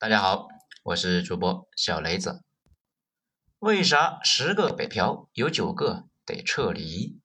[0.00, 0.48] 大家好，
[0.82, 2.42] 我是主播小雷子。
[3.58, 7.20] 为啥十个北漂有九个得撤离？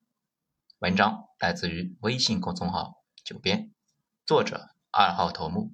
[0.79, 3.71] 文章来自于微信公众号“九编”，
[4.27, 5.71] 作者二号头目。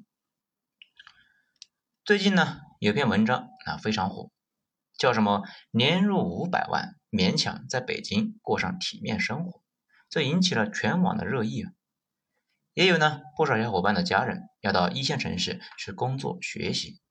[2.06, 4.30] 最近呢，有篇文章啊非常火，
[4.96, 5.42] 叫什么
[5.74, 9.64] “年入五百万勉强在北京过上体面生活”，
[10.08, 11.72] 这引起了全网的热议啊。
[12.74, 17.02] 也有呢，不少小伙伴的家人要到一线城市去工作学习，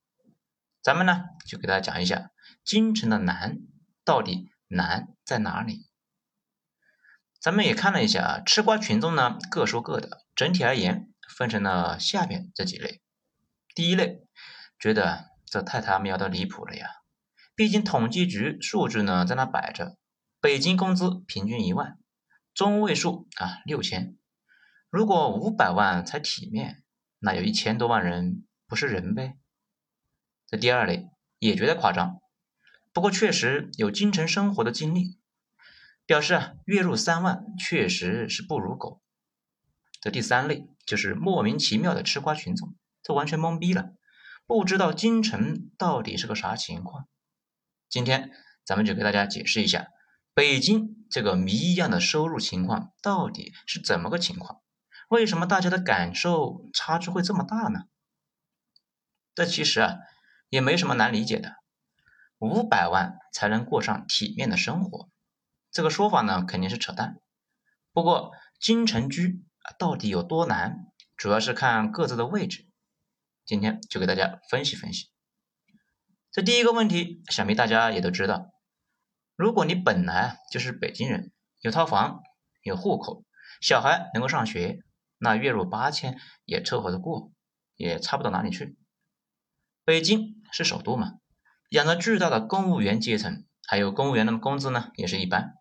[0.82, 2.30] 咱们呢就给大家讲一下
[2.64, 3.58] 京城的难
[4.02, 5.86] 到底难在哪里。
[7.38, 13.02] 咱们也看了一下啊，吃瓜群众呢各说各的，整体而言分成了下面这几类。
[13.74, 14.22] 第一类
[14.78, 16.88] 觉得这太他喵的离谱了呀，
[17.54, 19.98] 毕竟统计局数据呢在那摆着，
[20.40, 21.98] 北京工资平均一万，
[22.54, 24.16] 中位数啊六千。
[24.90, 26.82] 如果五百万才体面，
[27.20, 29.38] 那有一千多万人不是人呗？
[30.48, 31.08] 这第二类
[31.38, 32.20] 也觉得夸张，
[32.92, 35.16] 不过确实有京城生活的经历，
[36.06, 39.00] 表示啊月入三万确实是不如狗。
[40.00, 43.92] 这第三类就是莫名其妙的吃瓜群众，这完全懵逼了，
[44.44, 47.06] 不知道京城到底是个啥情况。
[47.88, 48.32] 今天
[48.64, 49.86] 咱们就给大家解释一下，
[50.34, 54.59] 北京这个谜一样的收入情况到底是怎么个情况。
[55.10, 57.80] 为什么大家的感受差距会这么大呢？
[59.34, 59.96] 这其实啊
[60.48, 61.56] 也没什么难理解的。
[62.38, 65.08] 五百万才能过上体面的生活，
[65.72, 67.18] 这个说法呢肯定是扯淡。
[67.92, 68.30] 不过
[68.60, 69.42] 京城居
[69.80, 72.68] 到底有多难，主要是看各自的位置。
[73.44, 75.10] 今天就给大家分析分析。
[76.30, 78.52] 这第一个问题，想必大家也都知道。
[79.34, 82.22] 如果你本来就是北京人，有套房，
[82.62, 83.24] 有户口，
[83.60, 84.84] 小孩能够上学。
[85.22, 87.30] 那月入八千也凑合着过，
[87.76, 88.78] 也差不到哪里去。
[89.84, 91.18] 北京是首都嘛，
[91.68, 95.52] 养着巨大的公务员阶层，还有公务员的工资呢也是一般。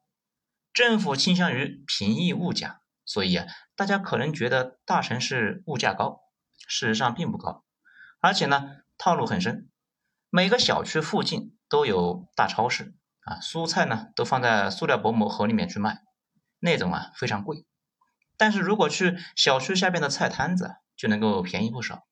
[0.72, 6.22] 政府倾向于平抑物价，所以啊，大家可能觉得大城市物价高，
[6.68, 7.66] 事实上并不高。
[8.22, 9.70] 而且呢，套路很深，
[10.30, 16.02] 每个小区附近都有大超市啊，蔬菜呢都放在塑料薄膜盒里面去卖，
[16.60, 17.66] 那种啊非常贵。
[18.40, 22.08] 但是如果去小区下边的菜摊子，就能够便宜不少。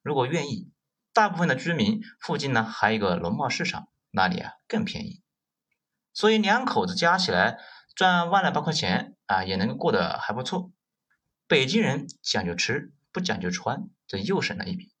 [0.00, 0.70] 如果愿意，
[1.12, 5.22] 大部分的居民附近呢还有一个农贸市场，那里啊更便宜。
[6.12, 7.58] 所以两口子加起来
[7.96, 10.70] 赚万来八块钱啊，也能过得还不错。
[11.48, 14.92] 北京人讲究吃，不讲究穿，这又省了一笔。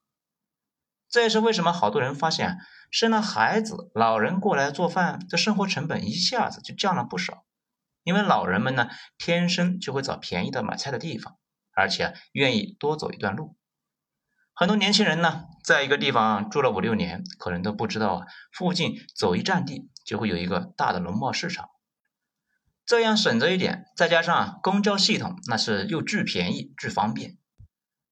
[1.08, 2.58] 这也是为什么好多人发现
[2.90, 7.44] 生了孩子，老人过来做饭，这生活成本一下子就降了不少。
[8.06, 11.36] 因为老人们呢，天生就会找便宜的买菜的地方，
[11.74, 13.56] 而且愿意多走一段路。
[14.54, 21.68] 很多年轻人呢，在一个地方住了五六年，可能都不知道啊，附近走一站地就会有一个大的农贸市场，
[22.86, 23.86] 这样省着一点。
[23.96, 27.36] 再加上公交系统那是又巨便宜、巨方便。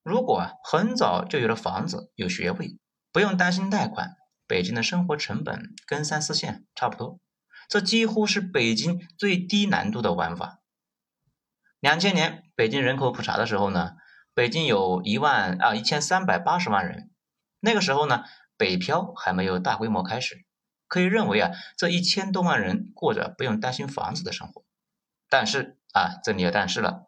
[0.02, 2.80] 如果很早就有了房子、有学位，
[3.12, 4.16] 不用担心贷款，
[4.48, 7.20] 北京的生活成本跟三四线差不多。
[7.68, 10.60] 这几乎是北京最低难度的玩法。
[11.80, 13.92] 两千年北京人口普查的时候呢，
[14.32, 17.10] 北京有一万啊一千三百八十万人。
[17.60, 18.24] 那个时候呢，
[18.56, 20.44] 北漂还没有大规模开始，
[20.88, 24.64] 可以认为啊，这一千多万人过着不用担心房子的生活。
[25.28, 27.04] 但是啊，这里有但是了，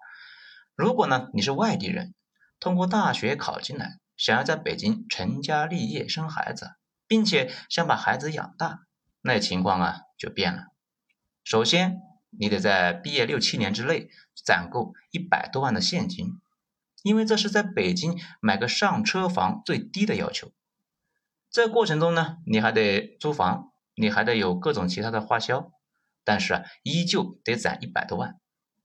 [0.75, 2.15] 如果呢你是外地人，
[2.59, 6.71] 通过大学考进来，想要在北京成家立业生孩子，
[7.07, 8.86] 并且想把孩子养大。
[9.27, 10.69] 那情况啊就变了。
[11.43, 12.01] 首先，
[12.31, 14.09] 你得在毕业六七年之内
[14.45, 16.41] 攒够一百多万的现金，
[17.03, 20.53] 因为这是在北京买个上车房最低的要求。
[21.51, 25.73] 这过程中呢，你还得租房，你还得有各种其他的花销，
[26.25, 28.39] 但是啊，依旧得攒一百多万。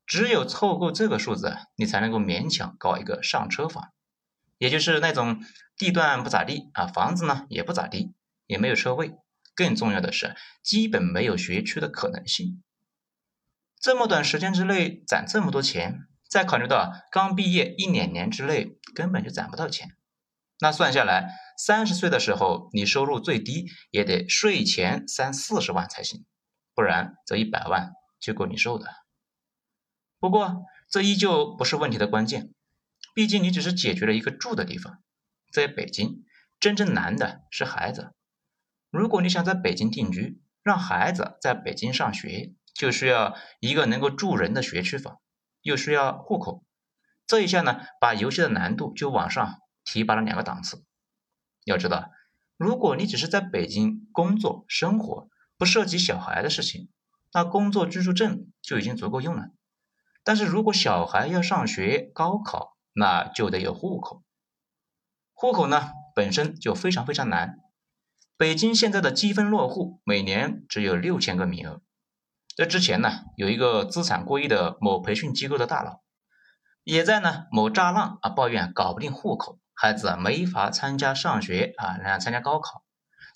[0.07, 3.91] 只有凑够这个数字，你才能够勉强搞一个上车房，
[4.57, 5.43] 也就是那种
[5.77, 8.13] 地段不咋地啊，房子呢也不咋地，
[8.47, 9.15] 也没有车位。
[9.55, 12.63] 更重要的是，基本没有学区的可能性。
[13.79, 19.95] 这么短时间之内攒这么多钱，再考虑到刚毕业一两年之内根本就攒不到钱，
[20.59, 26.25] 那算下来，三十岁的时候你收入最低也得税前三四十万才行，
[26.75, 28.87] 不然这一百万就够你受的。
[30.19, 32.53] 不过这依旧不是问题的关键，
[33.15, 35.01] 毕竟你只是解决了一个住的地方。
[35.51, 36.23] 在北京，
[36.59, 38.13] 真正难的是孩子。
[38.91, 45.21] 如果你想在北京定居，让孩子在北京上学，就需要一个能够住人的学区房，
[45.61, 46.65] 又需要户口。
[47.25, 50.83] 这一下呢，把游戏的难度就往上提拔了两个档次。
[51.63, 52.11] 要知道，
[52.57, 56.89] 如果你只是在北京工作生活，不涉及小孩的事情，
[57.31, 59.51] 那工作居住证就已经足够用了。
[60.25, 64.21] 但是如果小孩要上学、高考，那就得有户口。
[65.33, 67.60] 户口呢本身就非常非常难。
[68.41, 71.83] 北京现在的积分落户每年只有六千个名额。
[72.55, 76.01] 这之前呢，有一个资产过亿的某培训机构的大佬，
[76.83, 82.83] 也在呢某栅栏啊抱怨搞不定户口，孩子啊没法参加上学啊，然后参加高考。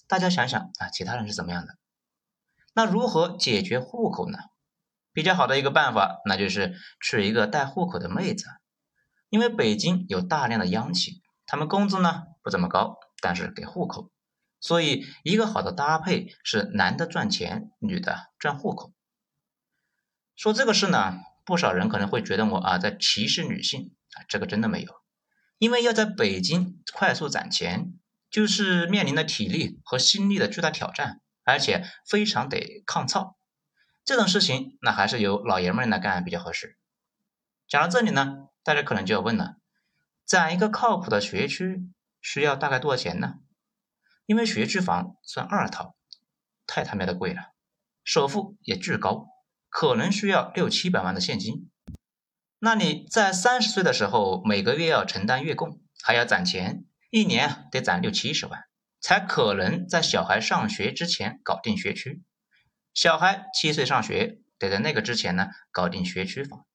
[0.08, 1.76] 大家想想啊，其他人是怎么样的？
[2.74, 4.40] 那如何解决户口呢？
[5.14, 8.48] 比较好的一个办法，那就是娶一个带户口的妹子，
[9.30, 14.10] 因为北京有大量的央企，他们工资呢不怎么高，但是给户口，
[14.66, 18.96] 所以一个好的搭配是男的赚钱，女的赚户口。
[20.36, 24.92] 说这个事呢，不少人可能会觉得我啊在歧视女性啊，这个真的没有，
[25.60, 27.94] 因为要在北京快速攒钱，
[28.32, 33.38] 就是面临的体力和心力的巨大挑战，而且非常得抗操。
[34.04, 36.80] 这种事情，那还是由老爷们来干比较合适。
[37.68, 39.58] 讲到这里呢，大家可能就要问了：
[40.26, 41.88] 攒一个靠谱的学区
[42.20, 43.36] 需要大概多少钱呢？
[44.26, 45.96] 因为学区房算二套，
[46.66, 47.54] 太他妈的贵了，
[48.04, 49.28] 首付也巨高，
[49.70, 51.70] 可能需要六七百万的现金。
[52.60, 58.64] 那你在三十岁的时候，每个月要承担月供，还要攒钱，一年得攒六七十万，
[59.00, 62.24] 才可能在小孩上学之前搞定学区。
[62.94, 66.66] 小孩七岁上学，得在那个之前呢搞定学区房。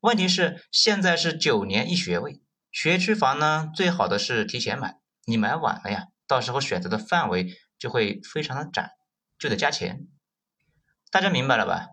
[0.00, 2.40] 问题是现在是九年一学位，
[2.70, 8.92] 学区房呢最好的是提前买，你买晚了呀，到时候选择的范围就会非常的窄，
[9.38, 10.06] 就得加钱。
[11.10, 11.88] 大家明白了吧？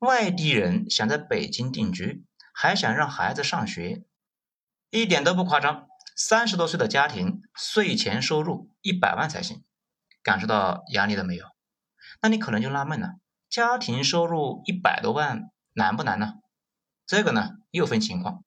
[0.00, 4.04] 外地人想在北京定居，还想让孩子上学，
[4.90, 5.86] 一点都不夸张。
[6.16, 9.62] 三十多岁的家庭税前收入一百万才行，
[10.22, 11.46] 感受到压力了没有？
[12.20, 13.14] 那你可能就纳闷了，
[13.48, 16.34] 家庭收入一百多万难不难呢？
[17.06, 18.44] 这个呢又分情况。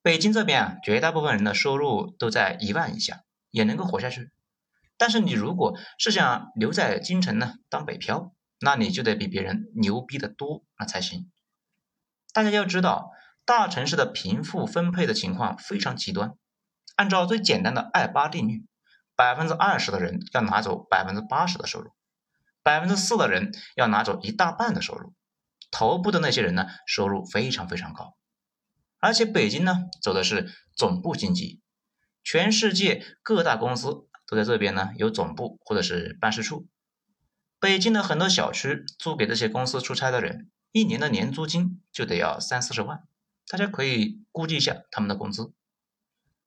[0.00, 4.30] 北京这边啊，绝大部分人的收入都在一万以下，也能够活下去。
[4.98, 11.30] 但是你如果是想留在京城呢当北漂，那你就得比别人牛逼的多那才行。
[12.34, 13.12] 大家要知道，
[13.46, 16.34] 大城市的贫富分配的情况非常极端。
[16.96, 18.66] 按照最简单的二八定律，
[19.14, 21.92] 百分之二十的人要拿走百分之八十的收入。
[22.64, 25.14] 百分之四的人要拿走一大半的收入，
[25.70, 28.16] 头部的那些人呢，收入非常非常高，
[28.98, 31.62] 而且北京呢走的是总部经济，
[32.22, 36.68] 全世界各大公司都在这边呢有总部或者是办事处。
[37.58, 43.02] 北京的很多小区租给这些公司出差的人，一年的年租金就得要三四十万，
[43.48, 45.54] 大家可以估计一下他们的工资。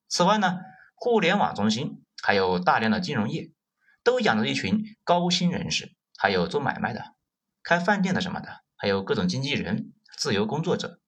[0.08, 0.60] 此外呢，
[0.94, 3.52] 互联网中心还有大量的金融业，
[4.04, 5.96] 都养着一群高薪人士。
[6.18, 7.16] 还有做买卖的、
[7.64, 11.00] 开饭店的什么的，还有各种经纪人、自由工作者。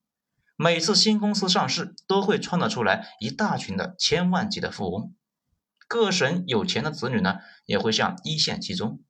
[0.55, 5.13] 每次新公司上市，都会创造出来一大群的千万级的富翁。
[5.93, 7.37] 各省有钱的子女呢，
[7.67, 9.03] 也会向一线集中，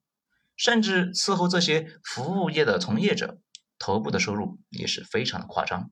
[0.58, 3.40] 甚至伺候这些服务业的从业者，
[3.80, 5.92] 头部的收入也是非常的夸张。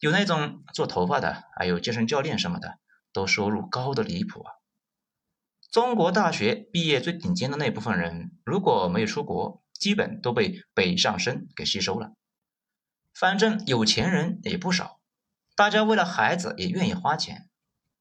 [0.00, 2.78] 有那种做头发的，还有健身教练什么的，
[3.12, 4.52] 都收入高的离谱啊。
[5.70, 12.14] 中国大学毕业最顶尖的那部分人，如果没有出国，基本都被北上深给吸收了。
[13.12, 15.02] 反正有钱人也不少，
[15.54, 17.50] 大家为了孩子也愿意花钱。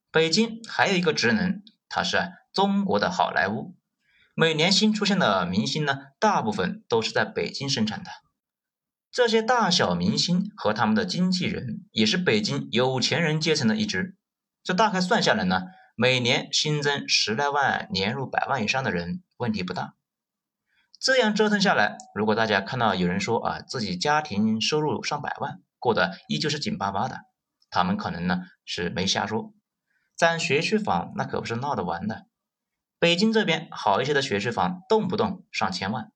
[0.10, 3.76] 北京还有一个职能，它是中国的好莱坞。
[4.36, 8.10] 每年新出现的明星呢，大部分都是在北京生产的。
[9.12, 14.16] 这些大小明星和他们的经纪人，也是北京有钱人阶层的一支。
[14.64, 15.64] 这大概算下来呢。
[16.00, 19.96] 每年新增十来万年入百万以上的人，问题不大。
[21.00, 27.22] 这样折腾下来，如果大家看到有人说啊，自己家庭收入上百万，过得依旧是紧巴巴的，
[27.72, 29.56] 他们可能呢是没瞎说。
[30.18, 32.26] 攒学区房那可不是闹着玩的。
[32.98, 36.12] 北京这边好一些的学区房，动不动上千万，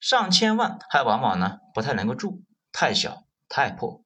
[0.00, 2.42] 上千万还往往呢不太能够住，
[2.72, 4.02] 太小太破。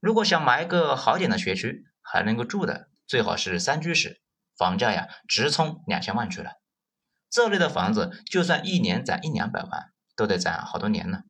[0.00, 4.20] 如果想买一个好点的学区，还能够住的，最好是三居室。
[4.58, 6.60] 房价呀，直冲两千万去了。
[7.30, 11.22] 这类的房子，就算一年攒一两百万，都得攒好多年呢。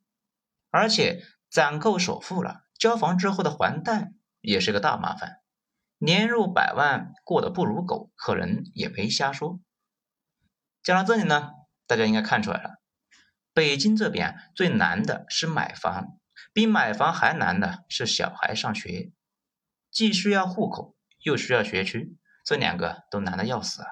[0.70, 5.43] 而且攒够首付了，交房之后的还贷也是个大麻烦。
[5.98, 9.60] 年入百万，过得不如狗，可能也没瞎说。
[10.82, 11.52] 讲到这里呢，
[11.86, 12.80] 大家应该看出来了，
[13.52, 16.18] 北京这边最难的是买房，
[16.52, 19.12] 比买房还难的是小孩上学，
[19.90, 22.18] 既需要户口，又需要学区。
[22.44, 23.88] 这两个都难的要死啊！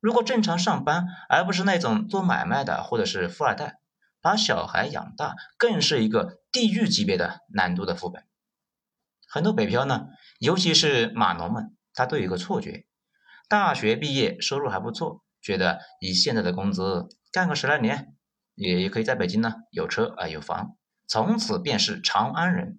[0.00, 3.78] 如果正常上班，而不是那种做买卖的或者是富二代，
[4.20, 8.26] 把小孩养大，更是一个地狱级别的难度的副本。
[9.28, 10.08] 很多北漂呢，
[10.44, 12.84] 尤其是码农们，他都有一个错觉：
[13.48, 18.14] 大学毕业，收入还不错，觉得以现在的工资干个十来年，
[18.54, 20.76] 也也可以在北京呢有车啊有房，
[21.08, 22.78] 从此便是长安人。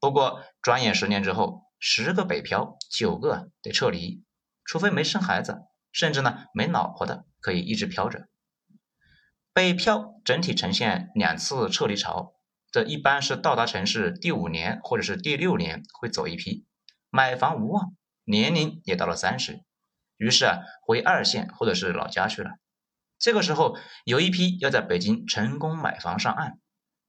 [0.00, 4.24] 不过转眼十年之后，十个北漂九个得撤离，
[4.64, 5.58] 除非没生孩子。
[5.92, 8.26] 甚至呢，没老婆的可以一直漂着。
[9.54, 12.34] 北漂整体呈现两次撤离潮，
[12.72, 16.65] 这一般是到达城市第五年或者是第六年会走一批，
[17.16, 19.64] 买房无望，年龄也到了三十，
[20.18, 22.50] 于是啊回二线或者是老家去了。
[23.18, 26.58] 这个时候有一批要在北京成功买房上岸，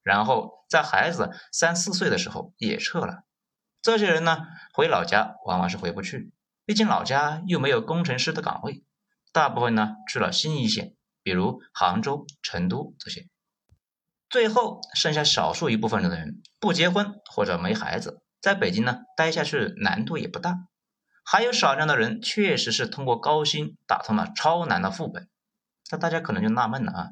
[0.04, 3.26] 然后在孩子三四岁的时候也撤了。
[3.82, 6.32] 这些人呢回老家往往是回不去。
[6.64, 8.86] 毕竟老家又没有工程师的岗位，
[9.34, 13.28] 大部分呢去了新一线，比如杭州、成都这些。
[14.30, 20.68] 最后剩下少数一部分的人不结婚或者没孩子，在北京呢待下去难度也不大。
[21.24, 25.28] 还有少量的人确实是通过高薪打通了超难的副本。
[25.92, 27.10] 那大家可能就纳闷了啊，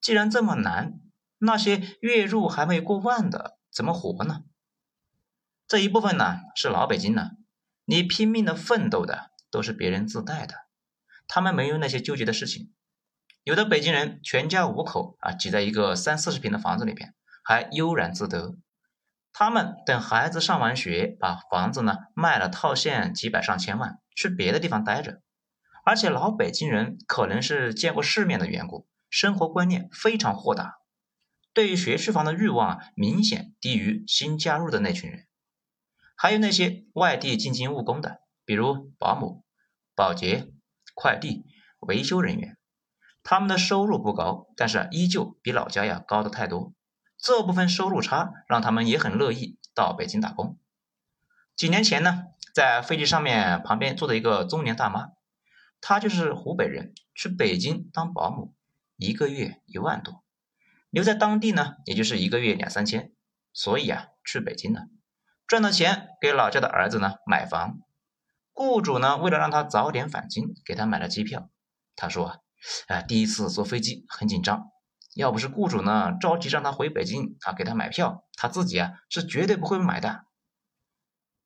[0.00, 0.94] 既然这么难，
[1.38, 4.42] 那些月入还没过万的怎么活呢？
[5.66, 7.30] 这一部分呢是老北京呢。
[7.84, 10.54] 你拼命的奋斗的都是别人自带的，
[11.28, 12.72] 他们没有那些纠结的事情。
[13.42, 18.56] 有的北京人全家五口啊挤在一个三四十平的房子里边，还悠然自得。
[19.36, 25.22] 他们等孩子上完学，把房子呢卖了套现几百上千万，去别的地方待着。
[25.84, 30.76] 而且老北京人可能是见过世面的缘故，生活观念非常豁达，
[31.52, 35.26] 对于学区房的欲望明显低于新加入的那群人。
[36.16, 39.44] 还有那些外地进京务工的，比如保姆、
[39.96, 40.46] 保洁、
[40.94, 41.44] 快递、
[41.80, 42.56] 维修人员，
[43.24, 46.72] 他们的收入不高，但是依旧比老家呀高的太多。
[47.24, 50.58] 这部分收入差让他们也很乐意到北京打工。
[51.56, 55.12] 几年前呢，在飞机上面旁边坐的一个中年大妈，
[55.80, 58.54] 她就是湖北人，去北京当保姆，
[58.98, 60.22] 一个月一万多，
[60.90, 63.14] 留在当地呢，也就是一个月两三千，
[63.54, 64.82] 所以啊，去北京了。
[65.46, 67.78] 赚到钱给老家的儿子呢买房，
[68.52, 71.48] 雇主呢为了让他早点返京，给他买了机票。
[71.96, 72.42] 他说
[72.88, 74.68] ：“啊，第一次坐飞机很紧张，
[75.14, 80.26] 要不是雇主呢着急让他回北京啊，给他买票，他自己啊是绝对不会买的。”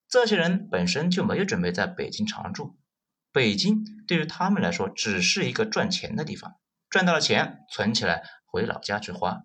[0.09, 2.79] 这些人本身就没有准备在北京常住，
[3.31, 6.57] 北京对于他们来说只是一个赚钱的地方，
[6.89, 9.43] 赚到了钱存起来回老家去花。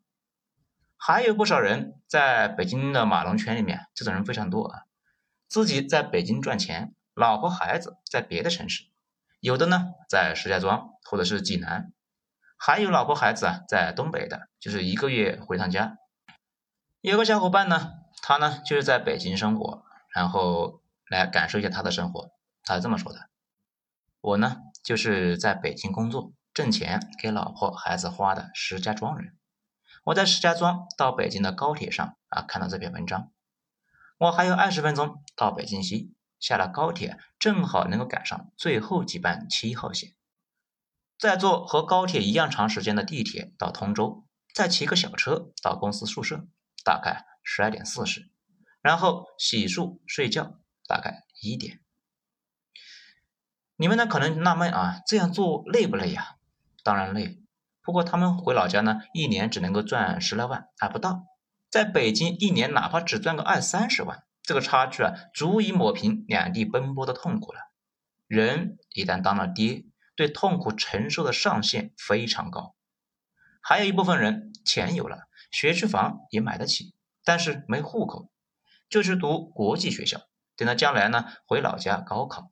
[0.95, 4.83] 还有不少人在北京的马龙圈里面，这种人非常多啊。
[5.49, 8.85] 自己在北京赚钱，老婆孩子在别的城市，
[9.41, 11.91] 有的呢在石家庄或者是济南，
[12.57, 15.97] 还有老婆孩子啊在东北的，就是一个月回趟家。
[17.01, 17.91] 有个小伙伴呢，
[18.21, 19.83] 他呢就是在北京生活，
[20.13, 22.31] 然后来感受一下他的生活。
[22.63, 23.29] 他是这么说的
[24.21, 29.37] ：“我呢就是在北京工作挣钱给老婆孩子花的石家庄人。”
[30.05, 33.31] 我在石家庄到北京的高铁上啊，看到这篇文章。
[34.17, 40.13] 我还有二十分钟到北京西，下了高铁正好能够赶上最后几班七号线，
[41.23, 46.45] 再坐和高铁一样长时间的地铁到通州，再骑个小车到公司宿舍，
[46.83, 48.29] 大概十二点四十，
[48.81, 51.79] 然后洗漱睡觉，大概一点。
[53.77, 56.35] 你们呢可能纳闷啊，这样做累不累呀？
[56.83, 57.39] 当然累。
[57.81, 61.23] 不过他们回老家呢，一年只能够赚十来万，还不到。
[61.69, 67.59] 在北京，一年哪怕只赚个二三十万，这个差距啊，足以抹平两地奔波的痛苦了。
[68.27, 72.75] 人一旦当了爹，对痛苦承受的上限非常高。
[73.61, 76.93] 还有一部分人，钱有了，学区房也买得起，
[77.23, 78.29] 但是没户口，
[78.89, 80.21] 就去读国际学校，
[80.57, 82.51] 等到将来呢，回老家高考。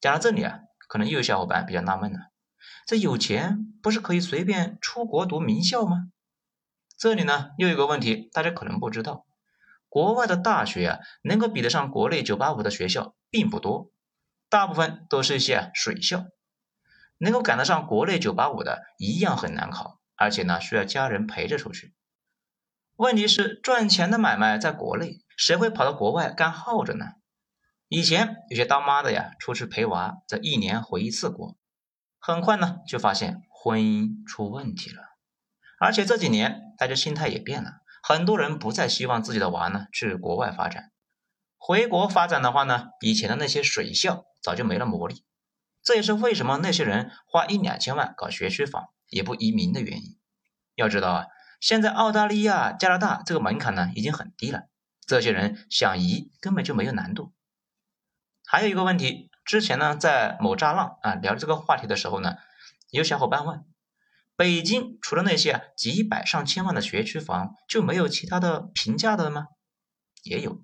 [0.00, 2.18] 讲到这里啊，可能又有小伙伴比较纳闷了。
[2.86, 6.10] 这有钱不是可以随便出国读名校吗？
[6.96, 9.26] 这里呢又有个问题，大家可能不知道，
[9.88, 13.90] 国外的大学啊，能够比得上国内九八五的学校并不多，
[14.48, 16.26] 大部分都是一些水校，
[17.20, 21.94] 能够赶得上国内九八五的一样很难考，而且呢需要家人陪着出去。
[22.96, 27.04] 问题是赚钱的买卖在国内，谁会跑到国外干耗着呢？
[27.88, 31.56] 以前有些当妈的呀，出去陪娃，这一年回一次国。
[32.18, 35.02] 很快呢，就发现婚姻出问题了，
[35.78, 40.92] 而且这几年大家心态也变了，很多人不再希望自己的娃呢去国外发展，
[41.58, 45.24] 回国发展的话呢，以前的那些水校早就没了魔力。
[45.82, 50.18] 这也是为什么那些人花一两千万搞学区房也不移民的原因。
[50.74, 51.26] 要知道啊，
[51.60, 54.68] 现在澳大利亚、加拿大这个门槛呢已经很低了，
[55.06, 57.32] 这些人想移根本就没有难度。
[58.46, 62.36] 还有一个问题，之前呢在某炸浪啊聊这个话题的时候呢，
[62.90, 63.64] 有小伙伴问：
[64.36, 69.46] 北京除了那些几百上千万的学区房，就没有其他的平价的吗？
[70.22, 70.62] 也有，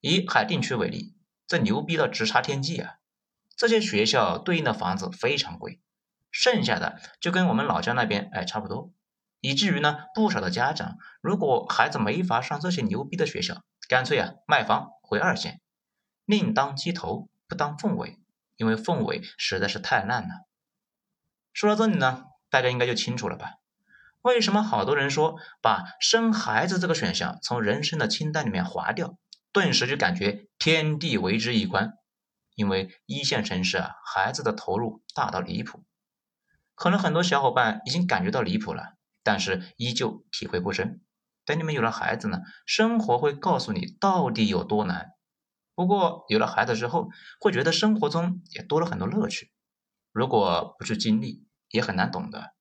[0.00, 2.94] 以海淀区为例，这牛逼的直插天际啊！
[3.56, 5.80] 这些学校对应的房子非常贵，
[6.30, 8.92] 剩下的就跟我们老家那边哎差不多，
[9.40, 15.60] 以至于呢，不少的家长如果孩子没法上这些牛逼的学校，干脆啊卖房回二线，
[16.26, 18.18] 另当鸡头不当凤尾，
[18.56, 20.46] 因为凤尾实在是太烂了。
[21.54, 23.54] 说到这里呢，大家应该就清楚了吧？
[24.20, 29.16] 为什么好多人说把生孩子这个选项从人生的清单里面划掉，
[29.52, 31.94] 顿时就感觉天地为之一宽？
[32.56, 35.84] 因为一线城市啊，孩子的投入大到离谱，
[36.74, 41.00] 可能很多小伙伴已经感觉到离谱了，但是依旧体会不深。
[41.44, 45.12] 等你们有了孩子呢，生活会告诉你到底有多难。
[45.76, 49.52] 不过有了孩子之后，会觉得生活中也多了很多乐趣。
[50.10, 52.54] 如果不去经历，也很难懂得。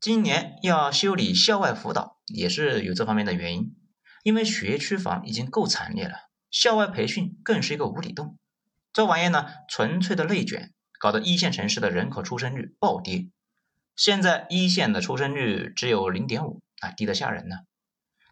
[0.00, 3.76] 今年要修理校外辅导，也是有这方面的原因。
[4.22, 6.14] 因为学区房已经够惨烈了，
[6.50, 8.38] 校外培训更是一个无底洞。
[8.92, 13.30] 这玩意呢，纯粹的内卷，搞得一线城市的人口出生率暴跌。
[13.94, 17.58] 现在一线的出生率只有零点五，啊，低得吓人呢。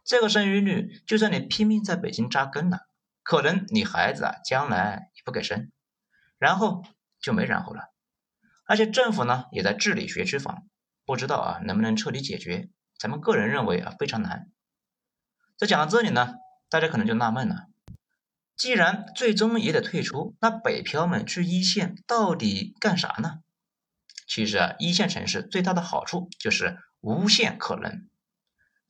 [0.05, 2.89] 这个生育率，就算你拼命在北京扎根了，
[3.23, 5.71] 可能你孩子啊将来也不给生，
[6.39, 6.83] 然后
[7.21, 7.93] 就没然后了。
[8.67, 10.67] 而且政府呢也在治理学区房，
[11.05, 12.69] 不知道啊能不能彻底解决？
[12.99, 14.51] 咱们个人认为啊非常难。
[15.57, 16.35] 这讲到这里呢，
[16.69, 17.68] 大家可能就纳闷了。
[18.59, 23.39] 既然最终也得退出，那北漂们去一线到底干啥呢？
[24.27, 28.09] 其实啊，一线城市最大的好处就是无限可能。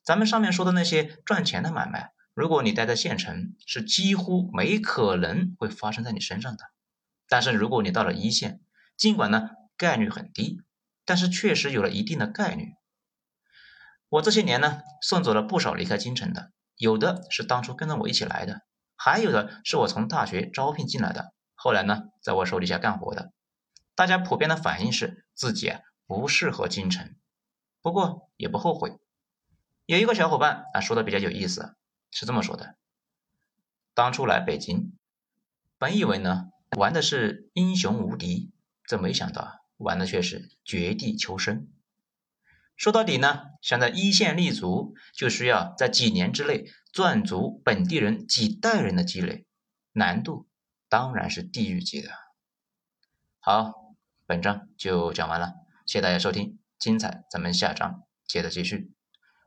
[0.02, 6.64] 咱们上面说的那些赚钱的买卖，如果你待在县城，是几乎没可能会发生在你身上的。
[7.28, 8.61] 但是如果你到了一线，
[8.96, 10.62] 尽管呢概率很低，
[11.04, 12.72] 但是确实有了一定的概率。
[14.09, 18.62] 我这些年呢，送走了不少离开京城的，有的是当初跟着我一起来的。
[19.00, 23.32] 还有的是我从大学招聘进来的，后来呢，在我手底下干活的。
[23.94, 27.14] 大家普遍的反应是自己啊不适合京城，
[27.80, 28.98] 不过也不后悔。
[29.87, 31.76] 有一个小伙伴啊说的比较有意思，
[32.11, 32.74] 是这么说的：
[33.94, 34.92] 当初来北京，
[35.78, 38.50] 本以为呢玩的是英雄无敌，
[38.84, 41.68] 这没想到玩的却是绝地求生。
[42.76, 46.66] 说到底呢，想在一线立足，就需要在几年之内。
[46.92, 49.44] 赚足本地人几代人的积累，
[49.92, 50.48] 难度
[50.88, 52.11] 当然是地狱级的。
[53.40, 53.94] 好，
[54.27, 55.55] 本章就讲完了，
[55.87, 58.92] 谢谢大家收听，精彩咱们下章接着继续。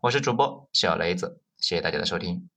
[0.01, 2.50] 我是主播小雷子，谢谢大家的收听。